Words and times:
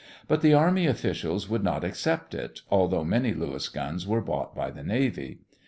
But 0.27 0.41
the 0.41 0.55
army 0.55 0.87
officials 0.87 1.47
would 1.47 1.63
not 1.63 1.83
accept 1.83 2.33
it, 2.33 2.61
although 2.71 3.03
many 3.03 3.35
Lewis 3.35 3.69
guns 3.69 4.07
were 4.07 4.19
bought 4.21 4.55
by 4.55 4.71
the 4.71 4.81
navy. 4.83 5.41